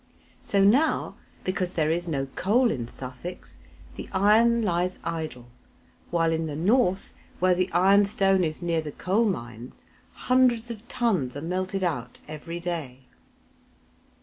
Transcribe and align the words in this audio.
So 0.41 0.63
now, 0.63 1.13
because 1.43 1.73
there 1.73 1.91
is 1.91 2.07
no 2.07 2.25
coal 2.35 2.71
in 2.71 2.87
Sussex, 2.87 3.59
the 3.97 4.09
iron 4.11 4.63
lies 4.63 4.97
idle, 5.03 5.45
while 6.09 6.31
in 6.31 6.47
the 6.47 6.55
North, 6.55 7.13
where 7.39 7.53
the 7.53 7.71
iron 7.71 8.05
stone 8.05 8.43
is 8.43 8.63
near 8.63 8.81
the 8.81 8.91
coal 8.93 9.25
mines, 9.25 9.85
hundreds 10.13 10.71
of 10.71 10.87
tons 10.87 11.35
are 11.37 11.41
melted 11.41 11.83
out 11.83 12.19
every 12.27 12.59
day. 12.59 13.01